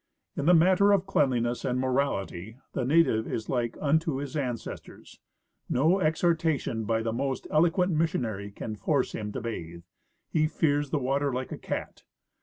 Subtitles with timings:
[0.35, 5.19] In the matter of cleanliness and morality the native is like unto his ancestors.
[5.69, 9.83] No exhortation by the most eloquent missionary can force him to bathe.
[10.27, 12.01] He fears the water like a cat.